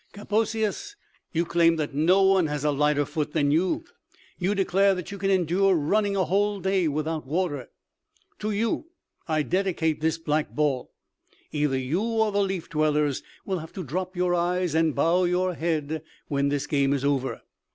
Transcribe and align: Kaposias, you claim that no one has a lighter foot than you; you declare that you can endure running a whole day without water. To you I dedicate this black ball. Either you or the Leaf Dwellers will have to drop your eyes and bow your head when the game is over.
Kaposias, 0.13 0.95
you 1.31 1.45
claim 1.45 1.75
that 1.75 1.93
no 1.93 2.23
one 2.23 2.47
has 2.47 2.63
a 2.65 2.71
lighter 2.71 3.05
foot 3.05 3.33
than 3.33 3.51
you; 3.51 3.83
you 4.39 4.55
declare 4.55 4.95
that 4.95 5.11
you 5.11 5.19
can 5.19 5.29
endure 5.29 5.75
running 5.75 6.15
a 6.15 6.25
whole 6.25 6.59
day 6.59 6.87
without 6.87 7.27
water. 7.27 7.69
To 8.39 8.49
you 8.49 8.87
I 9.27 9.43
dedicate 9.43 10.01
this 10.01 10.17
black 10.17 10.55
ball. 10.55 10.91
Either 11.51 11.77
you 11.77 12.01
or 12.01 12.31
the 12.31 12.41
Leaf 12.41 12.67
Dwellers 12.67 13.21
will 13.45 13.59
have 13.59 13.73
to 13.73 13.83
drop 13.83 14.15
your 14.15 14.33
eyes 14.33 14.73
and 14.73 14.95
bow 14.95 15.25
your 15.25 15.53
head 15.53 16.01
when 16.27 16.49
the 16.49 16.57
game 16.67 16.93
is 16.93 17.05
over. 17.05 17.41